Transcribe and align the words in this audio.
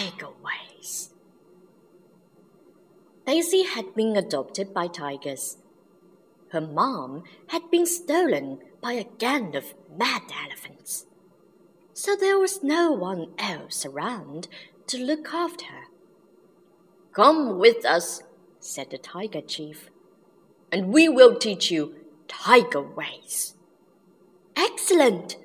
tiger 0.00 0.28
ways. 0.42 1.10
Daisy 3.26 3.64
had 3.64 3.94
been 3.94 4.16
adopted 4.16 4.72
by 4.72 4.86
tigers. 4.86 5.58
Her 6.52 6.60
mom 6.60 7.24
had 7.48 7.70
been 7.70 7.86
stolen 7.86 8.60
by 8.80 8.92
a 8.92 9.08
gang 9.18 9.54
of 9.54 9.74
mad 9.94 10.22
elephants. 10.44 11.06
So 11.92 12.16
there 12.16 12.38
was 12.38 12.62
no 12.62 12.92
one 12.92 13.32
else 13.38 13.84
around 13.84 14.48
to 14.86 14.96
look 14.98 15.34
after 15.34 15.66
her. 15.66 15.84
Come 17.12 17.58
with 17.58 17.84
us, 17.84 18.22
said 18.58 18.90
the 18.90 18.98
tiger 18.98 19.42
chief, 19.42 19.90
and 20.72 20.94
we 20.94 21.08
will 21.08 21.36
teach 21.36 21.70
you 21.70 21.94
tiger 22.26 22.80
ways. 22.80 23.54
Excellent, 24.56 25.36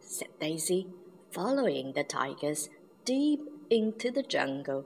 said 0.00 0.28
Daisy, 0.40 0.86
following 1.32 1.94
the 1.94 2.04
tigers 2.04 2.68
deep 3.04 3.40
into 3.70 4.10
the 4.10 4.22
jungle. 4.22 4.84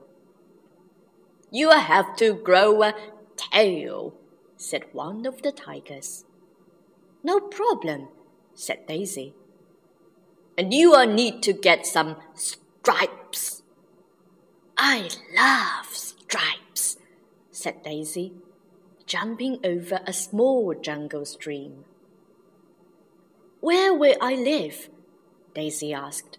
You 1.51 1.71
have 1.71 2.15
to 2.17 2.33
grow 2.33 2.83
a 2.83 2.93
tail, 3.35 4.13
said 4.57 4.85
one 4.91 5.25
of 5.25 5.41
the 5.41 5.51
tigers. 5.51 6.25
No 7.23 7.39
problem, 7.39 8.09
said 8.53 8.85
Daisy. 8.87 9.33
And 10.57 10.73
you 10.73 10.91
will 10.91 11.07
need 11.07 11.41
to 11.43 11.53
get 11.53 11.85
some 11.85 12.17
stripes. 12.35 13.63
I 14.77 15.09
love 15.35 15.93
stripes, 15.95 16.97
said 17.51 17.83
Daisy, 17.83 18.33
jumping 19.05 19.59
over 19.63 19.99
a 20.05 20.13
small 20.13 20.73
jungle 20.73 21.25
stream. 21.25 21.85
Where 23.59 23.93
will 23.93 24.15
I 24.21 24.35
live? 24.35 24.89
Daisy 25.53 25.93
asked. 25.93 26.37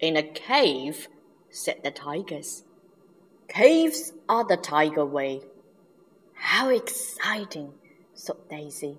In 0.00 0.16
a 0.16 0.22
cave, 0.22 1.08
said 1.50 1.82
the 1.82 1.90
tigers. 1.90 2.64
Caves 3.48 4.12
are 4.28 4.46
the 4.46 4.56
tiger 4.56 5.04
way. 5.04 5.42
How 6.34 6.68
exciting, 6.68 7.74
thought 8.16 8.48
Daisy. 8.48 8.98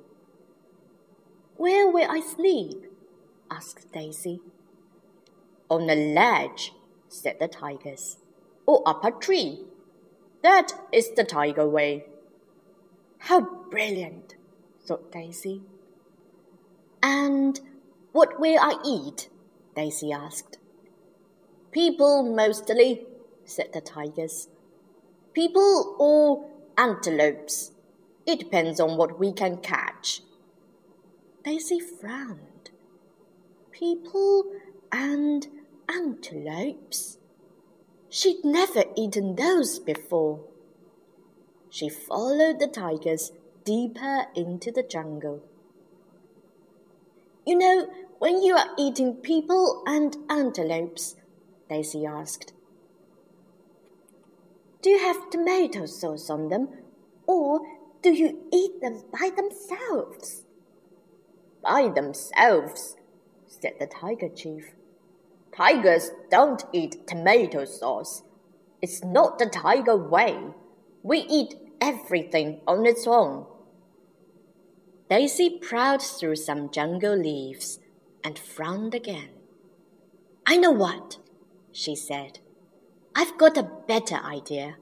Where 1.58 1.90
will 1.90 2.10
I 2.10 2.20
sleep? 2.20 2.86
asked 3.50 3.92
Daisy. 3.92 4.42
On 5.70 5.90
a 5.90 5.96
ledge, 5.96 6.74
said 7.08 7.38
the 7.40 7.48
tigers, 7.48 8.18
or 8.66 8.84
up 8.86 9.04
a 9.06 9.12
tree. 9.12 9.66
That 10.44 10.74
is 10.92 11.12
the 11.12 11.24
tiger 11.24 11.68
way. 11.68 12.06
How 13.20 13.42
brilliant, 13.70 14.36
thought 14.86 15.12
Daisy. 15.12 15.62
And 17.02 17.60
what 18.12 18.40
will 18.40 18.60
I 18.60 18.76
eat? 18.86 19.30
Daisy 19.76 20.12
asked. 20.12 20.58
People 21.72 22.24
mostly, 22.24 23.06
said 23.46 23.72
the 23.74 23.80
tigers. 23.80 24.50
People 25.34 25.96
or 26.00 26.50
antelopes. 26.78 27.72
It 28.26 28.40
depends 28.40 28.80
on 28.80 28.98
what 28.98 29.20
we 29.20 29.32
can 29.32 29.58
catch. 29.58 30.22
Daisy 31.44 31.80
frowned. 31.80 32.72
People 33.72 34.52
and 34.92 35.48
antelopes? 35.88 37.18
She'd 38.10 38.44
never 38.44 38.84
eaten 38.98 39.36
those 39.36 39.80
before. 39.80 40.42
She 41.70 41.88
followed 41.88 42.60
the 42.60 42.68
tigers 42.68 43.32
deeper 43.64 44.26
into 44.36 44.72
the 44.72 44.84
jungle. 44.84 45.42
You 47.46 47.58
know, 47.58 47.88
when 48.20 48.44
you 48.44 48.56
are 48.56 48.72
eating 48.78 49.16
people 49.16 49.84
and 49.88 50.18
antelopes, 50.30 51.16
Daisy 51.72 52.06
asked, 52.06 52.52
do 54.82 54.90
you 54.90 55.00
have 55.00 55.30
tomato 55.30 55.86
sauce 55.86 56.30
on 56.30 56.50
them, 56.50 56.68
or 57.26 57.62
do 58.02 58.12
you 58.12 58.42
eat 58.52 58.82
them 58.82 59.04
by 59.10 59.30
themselves? 59.34 60.44
By 61.64 61.88
themselves, 61.88 62.98
said 63.48 63.76
the 63.80 63.86
tiger 63.86 64.28
chief. 64.28 64.72
Tigers 65.56 66.12
don't 66.30 66.66
eat 66.74 67.08
tomato 67.08 67.64
sauce. 67.64 68.24
It's 68.82 69.02
not 69.02 69.40
the 69.40 69.46
tiger 69.46 69.96
way. 69.96 70.40
We 71.04 71.20
eat 71.20 71.54
everything 71.80 72.60
on 72.68 72.86
its 72.86 73.08
own. 73.08 73.46
Daisy 75.10 75.58
prowled 75.62 76.02
through 76.02 76.36
some 76.36 76.70
jungle 76.70 77.16
leaves 77.16 77.80
and 78.26 78.38
frowned 78.38 78.94
again. 78.94 79.30
I 80.46 80.58
know 80.58 80.72
what, 80.72 81.20
she 81.72 81.96
said. 81.96 82.40
I've 83.16 83.38
got 83.38 83.58
a 83.58 83.70
better 83.88 84.16
idea. 84.16 84.78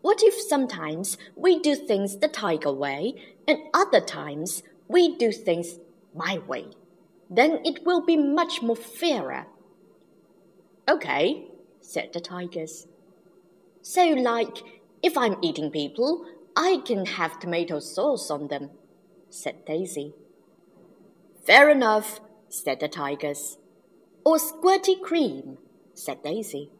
What 0.00 0.22
if 0.22 0.34
sometimes 0.34 1.18
we 1.36 1.58
do 1.58 1.74
things 1.74 2.18
the 2.18 2.28
tiger 2.28 2.72
way 2.72 3.14
and 3.46 3.58
other 3.74 4.00
times 4.00 4.62
we 4.88 5.16
do 5.16 5.32
things 5.32 5.78
my 6.14 6.38
way? 6.38 6.68
Then 7.28 7.60
it 7.64 7.84
will 7.84 8.04
be 8.04 8.16
much 8.16 8.62
more 8.62 8.76
fairer. 8.76 9.46
Okay, 10.88 11.48
said 11.80 12.10
the 12.12 12.20
tigers. 12.20 12.86
So, 13.82 14.04
like, 14.04 14.58
if 15.02 15.16
I'm 15.18 15.36
eating 15.42 15.70
people, 15.70 16.24
I 16.56 16.80
can 16.84 17.04
have 17.04 17.38
tomato 17.38 17.78
sauce 17.78 18.30
on 18.30 18.48
them, 18.48 18.70
said 19.28 19.64
Daisy. 19.66 20.14
Fair 21.44 21.70
enough, 21.70 22.20
said 22.48 22.80
the 22.80 22.88
tigers. 22.88 23.58
Or 24.24 24.36
squirty 24.38 25.00
cream, 25.00 25.58
said 25.98 26.22
Daisy. 26.22 26.70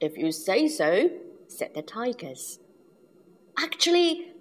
If 0.00 0.18
you 0.18 0.30
say 0.30 0.68
so, 0.68 1.10
said 1.48 1.72
the 1.74 1.82
tigers. 1.82 2.58
Actually, 3.58 4.32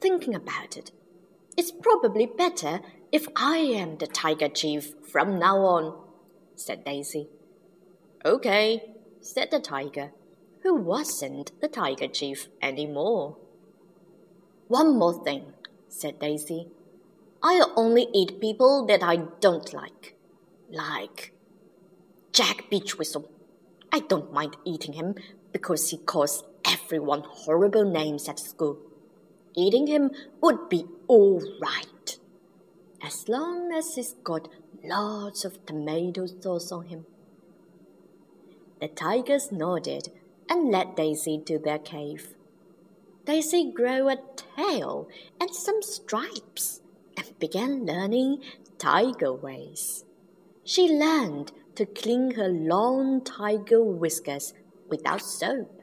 thinking 0.00 0.34
about 0.34 0.76
it, 0.76 0.92
it's 1.56 1.72
probably 1.72 2.26
better 2.26 2.80
if 3.10 3.26
I 3.34 3.56
am 3.56 3.96
the 3.96 4.06
tiger 4.06 4.48
chief 4.48 4.92
from 5.10 5.38
now 5.38 5.56
on, 5.60 5.98
said 6.54 6.84
Daisy. 6.84 7.28
Okay, 8.24 8.82
said 9.22 9.50
the 9.50 9.58
tiger, 9.58 10.12
who 10.62 10.74
wasn't 10.74 11.58
the 11.62 11.68
tiger 11.68 12.08
chief 12.08 12.48
any 12.60 12.86
more. 12.86 13.38
One 14.66 14.98
more 14.98 15.24
thing, 15.24 15.54
said 15.88 16.18
Daisy. 16.18 16.68
I'll 17.42 17.72
only 17.74 18.08
eat 18.12 18.40
people 18.40 18.84
that 18.86 19.02
I 19.02 19.16
don't 19.40 19.72
like. 19.72 20.14
Like 20.70 21.32
Jack 22.32 22.64
Beechwhistle. 22.70 23.37
I 23.92 24.00
don't 24.00 24.32
mind 24.32 24.56
eating 24.64 24.94
him 24.94 25.14
because 25.52 25.90
he 25.90 25.98
calls 25.98 26.44
everyone 26.66 27.22
horrible 27.26 27.90
names 27.90 28.28
at 28.28 28.38
school. 28.38 28.78
Eating 29.56 29.86
him 29.86 30.10
would 30.42 30.68
be 30.68 30.84
all 31.06 31.42
right. 31.60 32.18
As 33.02 33.28
long 33.28 33.72
as 33.72 33.94
he's 33.94 34.14
got 34.24 34.48
lots 34.84 35.44
of 35.44 35.64
tomato 35.66 36.26
sauce 36.26 36.70
on 36.70 36.86
him. 36.86 37.06
The 38.80 38.88
tigers 38.88 39.50
nodded 39.50 40.08
and 40.48 40.70
led 40.70 40.94
Daisy 40.94 41.40
to 41.46 41.58
their 41.58 41.78
cave. 41.78 42.34
Daisy 43.24 43.70
grew 43.72 44.08
a 44.08 44.18
tail 44.36 45.08
and 45.40 45.54
some 45.54 45.82
stripes 45.82 46.80
and 47.16 47.38
began 47.38 47.84
learning 47.84 48.42
tiger 48.78 49.32
ways. 49.32 50.04
She 50.64 50.88
learned 50.88 51.52
to 51.78 51.86
clean 51.86 52.32
her 52.32 52.48
long 52.48 53.22
tiger 53.22 53.80
whiskers 53.80 54.52
without 54.88 55.22
soap, 55.22 55.80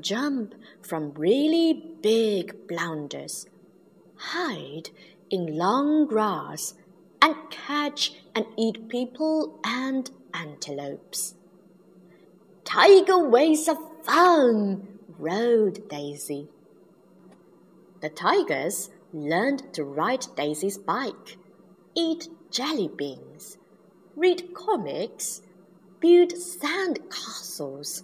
jump 0.00 0.52
from 0.82 1.12
really 1.12 1.94
big 2.02 2.66
blunders, 2.66 3.46
hide 4.16 4.90
in 5.30 5.56
long 5.56 6.08
grass, 6.08 6.74
and 7.22 7.36
catch 7.50 8.14
and 8.34 8.44
eat 8.58 8.88
people 8.88 9.60
and 9.62 10.10
antelopes. 10.34 11.36
Tiger 12.64 13.28
ways 13.28 13.68
of 13.68 13.76
fun, 14.02 14.98
rode 15.20 15.88
Daisy. 15.88 16.48
The 18.00 18.08
tigers 18.08 18.90
learned 19.12 19.72
to 19.74 19.84
ride 19.84 20.26
Daisy's 20.34 20.78
bike, 20.78 21.36
eat 21.94 22.28
jelly 22.50 22.88
beans, 22.88 23.56
read 24.20 24.52
comics, 24.52 25.40
build 25.98 26.30
sand 26.36 26.98
castles, 27.10 28.02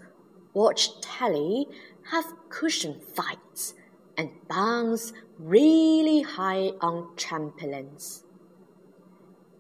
watch 0.55 0.99
telly, 1.03 1.67
have 2.11 2.25
cushion 2.49 2.99
fights, 3.15 3.75
and 4.17 4.31
bounce 4.49 5.13
really 5.39 6.23
high 6.23 6.71
on 6.81 7.15
trampolines. 7.17 8.23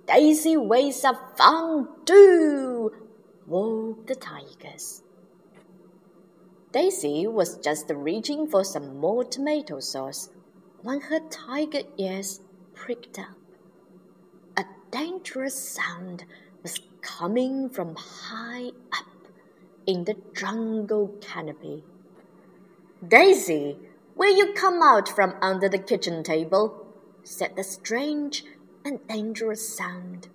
Daisy 0.06 0.56
ways 0.56 1.04
of 1.04 1.16
fun 1.36 1.88
too, 2.06 2.90
roared 3.46 4.06
the 4.06 4.14
tigers. 4.14 5.02
Daisy 6.72 7.26
was 7.26 7.58
just 7.58 7.90
reaching 7.90 8.46
for 8.46 8.64
some 8.64 8.96
more 8.96 9.24
tomato 9.24 9.78
sauce 9.80 10.30
when 10.80 11.00
her 11.02 11.20
tiger 11.28 11.82
ears 11.98 12.40
pricked 12.72 13.18
up. 13.18 13.36
A 14.56 14.64
dangerous 14.90 15.54
sound 15.54 16.24
coming 17.06 17.70
from 17.70 17.94
high 17.96 18.68
up, 18.92 19.06
in 19.86 20.04
the 20.04 20.16
jungle 20.34 21.14
canopy. 21.20 21.84
Daisy, 23.06 23.78
will 24.16 24.36
you 24.36 24.52
come 24.54 24.82
out 24.82 25.08
from 25.08 25.34
under 25.40 25.68
the 25.68 25.78
kitchen 25.78 26.24
table? 26.24 26.86
said 27.22 27.54
the 27.56 27.62
strange 27.62 28.44
and 28.84 29.06
dangerous 29.06 29.76
sound. 29.76 30.28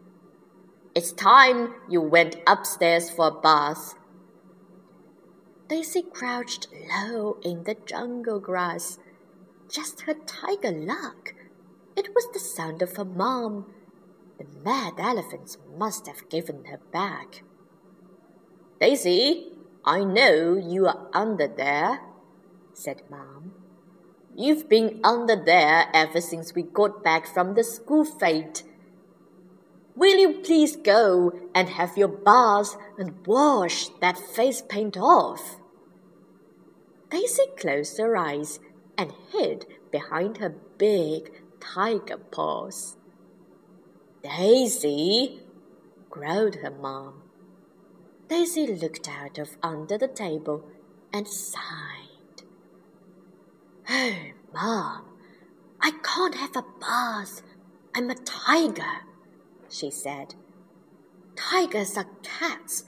It's 0.96 1.12
time 1.12 1.74
you 1.90 2.02
went 2.02 2.38
upstairs 2.48 3.10
for 3.10 3.28
a 3.28 3.42
bath. 3.42 3.96
Daisy 5.68 6.02
crouched 6.02 6.68
low 6.90 7.38
in 7.44 7.64
the 7.64 7.76
jungle 7.86 8.40
grass. 8.40 9.00
Just 9.70 10.02
her 10.02 10.16
tiger 10.26 10.72
luck. 10.72 11.34
It 11.96 12.14
was 12.14 12.28
the 12.34 12.40
sound 12.40 12.82
of 12.82 12.98
her 12.98 13.06
mom. 13.06 13.68
The 14.42 14.48
mad 14.64 14.94
elephants 14.98 15.60
must 15.78 16.08
have 16.08 16.28
given 16.28 16.66
her 16.66 16.80
back. 16.92 17.44
Daisy, 18.80 19.52
I 19.86 20.04
know 20.04 20.56
you 20.56 20.88
are 20.88 21.10
under 21.14 21.48
there, 21.48 22.00
said 22.74 23.04
Mom. 23.08 23.52
You've 24.36 24.68
been 24.68 25.00
under 25.04 25.36
there 25.36 25.90
ever 25.94 26.20
since 26.20 26.56
we 26.56 26.64
got 26.64 27.04
back 27.04 27.28
from 27.28 27.54
the 27.54 27.64
school 27.64 28.04
fete. 28.04 28.64
Will 29.96 30.18
you 30.18 30.42
please 30.42 30.76
go 30.76 31.34
and 31.54 31.70
have 31.70 31.96
your 31.96 32.08
bath 32.08 32.76
and 32.98 33.24
wash 33.28 33.90
that 34.00 34.18
face 34.18 34.64
paint 34.68 34.98
off? 34.98 35.58
Daisy 37.12 37.44
closed 37.60 38.00
her 38.00 38.18
eyes 38.18 38.60
and 38.98 39.14
hid 39.32 39.68
behind 39.92 40.38
her 40.38 40.56
big 40.80 41.44
tiger 41.60 42.18
paws. 42.18 42.98
Daisy, 44.24 45.42
growled 46.10 46.56
her 46.56 46.70
mom. 46.70 47.24
Daisy 48.28 48.68
looked 48.68 49.10
out 49.10 49.40
of 49.40 49.58
under 49.64 49.98
the 49.98 50.08
table 50.08 50.64
and 51.12 51.28
sighed. 51.28 52.44
Oh, 53.90 54.14
Mom, 54.54 55.06
I 55.82 55.92
can't 56.04 56.36
have 56.36 56.56
a 56.56 56.64
bath. 56.80 57.42
I'm 57.96 58.10
a 58.10 58.16
tiger, 58.16 59.02
she 59.70 59.90
said. 59.90 60.36
Tigers 61.36 61.98
are 61.98 62.08
cats, 62.22 62.84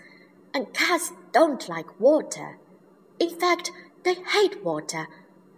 and 0.54 0.74
cats 0.74 1.12
don't 1.32 1.68
like 1.68 2.00
water. 2.00 2.60
In 3.20 3.30
fact, 3.30 3.72
they 4.04 4.14
hate 4.14 4.64
water. 4.64 5.08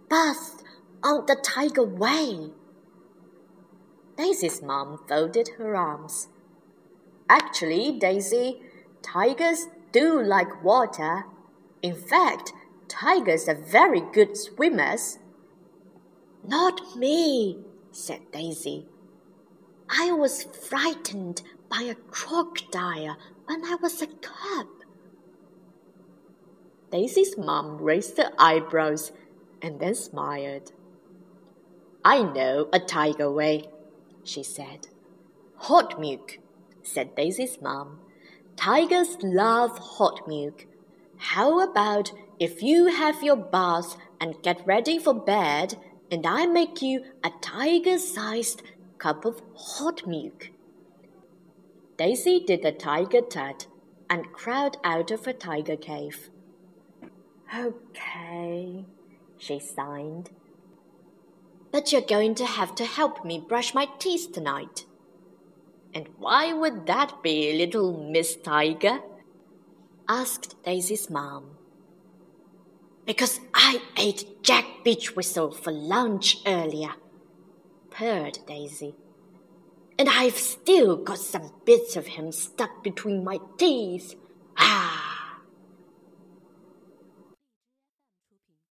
Baths 0.08 0.64
aren't 1.02 1.26
the 1.26 1.36
tiger 1.36 1.84
way. 1.84 2.50
Daisy's 4.16 4.62
mom 4.62 4.98
folded 5.08 5.48
her 5.58 5.76
arms. 5.76 6.28
Actually, 7.28 7.98
Daisy, 7.98 8.62
tigers 9.02 9.66
do 9.92 10.22
like 10.22 10.64
water. 10.64 11.24
In 11.82 11.94
fact, 11.94 12.52
tigers 12.88 13.48
are 13.48 13.54
very 13.54 14.00
good 14.00 14.36
swimmers. 14.36 15.18
Not 16.46 16.96
me, 16.96 17.58
said 17.90 18.20
Daisy. 18.32 18.86
I 19.88 20.12
was 20.12 20.44
frightened 20.44 21.42
by 21.68 21.82
a 21.82 21.94
crocodile 21.94 23.16
when 23.46 23.64
I 23.64 23.76
was 23.80 24.02
a 24.02 24.06
cub. 24.06 24.66
Daisy's 26.90 27.36
mom 27.36 27.78
raised 27.78 28.16
her 28.16 28.32
eyebrows 28.38 29.12
and 29.60 29.80
then 29.80 29.94
smiled. 29.94 30.72
I 32.04 32.22
know 32.22 32.68
a 32.72 32.78
tiger 32.78 33.30
way, 33.30 33.68
she 34.26 34.42
said. 34.42 34.88
Hot 35.56 35.98
milk, 36.00 36.38
said 36.82 37.14
Daisy's 37.14 37.60
mom. 37.60 38.00
Tigers 38.56 39.16
love 39.22 39.78
hot 39.78 40.26
milk. 40.26 40.66
How 41.18 41.60
about 41.60 42.12
if 42.38 42.62
you 42.62 42.86
have 42.86 43.22
your 43.22 43.36
bath 43.36 43.96
and 44.20 44.42
get 44.42 44.66
ready 44.66 44.98
for 44.98 45.14
bed, 45.14 45.76
and 46.10 46.26
I 46.26 46.46
make 46.46 46.82
you 46.82 47.04
a 47.24 47.30
tiger 47.40 47.98
sized 47.98 48.62
cup 48.98 49.24
of 49.24 49.42
hot 49.54 50.06
milk? 50.06 50.50
Daisy 51.96 52.40
did 52.40 52.64
a 52.64 52.72
tiger 52.72 53.22
tut 53.22 53.66
and 54.10 54.32
crawled 54.32 54.76
out 54.84 55.10
of 55.10 55.24
her 55.24 55.32
tiger 55.32 55.76
cave. 55.76 56.28
Okay, 57.54 58.84
she 59.38 59.58
signed. 59.58 60.30
But 61.72 61.92
you're 61.92 62.00
going 62.00 62.34
to 62.36 62.46
have 62.46 62.74
to 62.76 62.84
help 62.84 63.24
me 63.24 63.44
brush 63.46 63.74
my 63.74 63.88
teeth 63.98 64.32
tonight. 64.32 64.86
And 65.94 66.08
why 66.18 66.52
would 66.52 66.86
that 66.86 67.22
be, 67.22 67.56
little 67.56 68.10
Miss 68.10 68.36
Tiger? 68.36 69.00
asked 70.08 70.62
Daisy's 70.62 71.10
mom. 71.10 71.56
Because 73.06 73.40
I 73.54 73.80
ate 73.96 74.42
Jack 74.42 74.64
Beechwhistle 74.84 75.54
for 75.54 75.72
lunch 75.72 76.38
earlier, 76.46 76.94
purred 77.90 78.40
Daisy. 78.46 78.94
And 79.98 80.08
I've 80.08 80.36
still 80.36 80.96
got 80.96 81.18
some 81.18 81.52
bits 81.64 81.96
of 81.96 82.06
him 82.06 82.30
stuck 82.32 82.82
between 82.84 83.24
my 83.24 83.38
teeth. 83.58 84.14
Ah! 84.58 84.95